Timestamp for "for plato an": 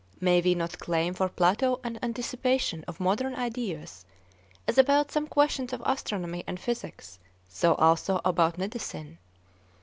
1.13-1.99